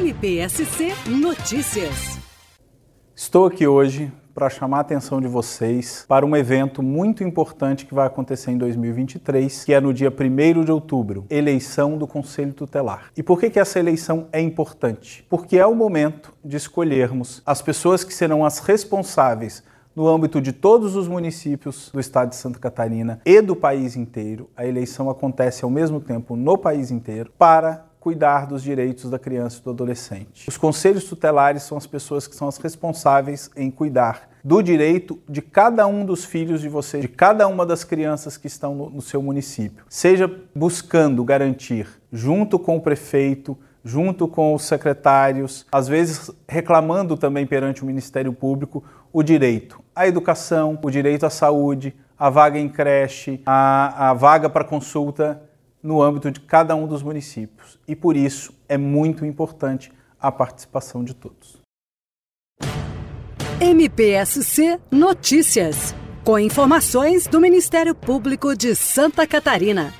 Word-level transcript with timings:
MPSC 0.00 0.94
Notícias. 1.10 2.18
Estou 3.14 3.44
aqui 3.44 3.66
hoje 3.66 4.10
para 4.34 4.48
chamar 4.48 4.78
a 4.78 4.80
atenção 4.80 5.20
de 5.20 5.28
vocês 5.28 6.06
para 6.08 6.24
um 6.24 6.34
evento 6.34 6.82
muito 6.82 7.22
importante 7.22 7.84
que 7.84 7.92
vai 7.92 8.06
acontecer 8.06 8.50
em 8.50 8.56
2023, 8.56 9.62
que 9.62 9.74
é 9.74 9.78
no 9.78 9.92
dia 9.92 10.08
1 10.08 10.64
de 10.64 10.72
outubro, 10.72 11.26
eleição 11.28 11.98
do 11.98 12.06
Conselho 12.06 12.54
Tutelar. 12.54 13.10
E 13.14 13.22
por 13.22 13.38
que, 13.38 13.50
que 13.50 13.60
essa 13.60 13.78
eleição 13.78 14.26
é 14.32 14.40
importante? 14.40 15.26
Porque 15.28 15.58
é 15.58 15.66
o 15.66 15.74
momento 15.74 16.32
de 16.42 16.56
escolhermos 16.56 17.42
as 17.44 17.60
pessoas 17.60 18.02
que 18.02 18.14
serão 18.14 18.42
as 18.42 18.58
responsáveis 18.60 19.62
no 19.94 20.08
âmbito 20.08 20.40
de 20.40 20.54
todos 20.54 20.96
os 20.96 21.08
municípios 21.08 21.90
do 21.92 22.00
estado 22.00 22.30
de 22.30 22.36
Santa 22.36 22.58
Catarina 22.58 23.20
e 23.22 23.42
do 23.42 23.54
país 23.54 23.96
inteiro. 23.96 24.48
A 24.56 24.64
eleição 24.64 25.10
acontece 25.10 25.62
ao 25.62 25.70
mesmo 25.70 26.00
tempo 26.00 26.36
no 26.36 26.56
país 26.56 26.90
inteiro 26.90 27.30
para 27.36 27.89
cuidar 28.00 28.46
dos 28.46 28.62
direitos 28.62 29.10
da 29.10 29.18
criança 29.18 29.58
e 29.60 29.62
do 29.62 29.70
adolescente. 29.70 30.48
Os 30.48 30.56
conselhos 30.56 31.04
tutelares 31.04 31.62
são 31.62 31.76
as 31.76 31.86
pessoas 31.86 32.26
que 32.26 32.34
são 32.34 32.48
as 32.48 32.56
responsáveis 32.56 33.50
em 33.54 33.70
cuidar 33.70 34.30
do 34.42 34.62
direito 34.62 35.20
de 35.28 35.42
cada 35.42 35.86
um 35.86 36.06
dos 36.06 36.24
filhos 36.24 36.62
de 36.62 36.68
você, 36.68 37.00
de 37.00 37.08
cada 37.08 37.46
uma 37.46 37.66
das 37.66 37.84
crianças 37.84 38.38
que 38.38 38.46
estão 38.46 38.74
no, 38.74 38.88
no 38.88 39.02
seu 39.02 39.22
município. 39.22 39.84
Seja 39.86 40.34
buscando 40.54 41.22
garantir, 41.22 41.86
junto 42.10 42.58
com 42.58 42.78
o 42.78 42.80
prefeito, 42.80 43.56
junto 43.84 44.26
com 44.26 44.54
os 44.54 44.62
secretários, 44.62 45.66
às 45.70 45.86
vezes 45.86 46.30
reclamando 46.48 47.18
também 47.18 47.46
perante 47.46 47.82
o 47.82 47.86
Ministério 47.86 48.32
Público 48.32 48.82
o 49.12 49.22
direito 49.22 49.78
à 49.94 50.06
educação, 50.06 50.78
o 50.82 50.90
direito 50.90 51.26
à 51.26 51.30
saúde, 51.30 51.94
a 52.18 52.30
vaga 52.30 52.58
em 52.58 52.68
creche, 52.68 53.42
a, 53.44 54.10
a 54.10 54.14
vaga 54.14 54.48
para 54.48 54.64
consulta 54.64 55.42
no 55.82 56.02
âmbito 56.02 56.30
de 56.30 56.40
cada 56.40 56.74
um 56.74 56.86
dos 56.86 57.02
municípios. 57.02 57.78
E 57.86 57.96
por 57.96 58.16
isso 58.16 58.52
é 58.68 58.76
muito 58.76 59.24
importante 59.24 59.90
a 60.18 60.30
participação 60.30 61.02
de 61.02 61.14
todos. 61.14 61.58
MPSC 63.60 64.80
Notícias, 64.90 65.94
com 66.24 66.38
informações 66.38 67.26
do 67.26 67.40
Ministério 67.40 67.94
Público 67.94 68.56
de 68.56 68.74
Santa 68.74 69.26
Catarina. 69.26 69.92